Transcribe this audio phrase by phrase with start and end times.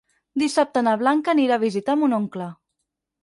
[0.43, 2.47] Dissabte na Blanca anirà a visitar mon oncle.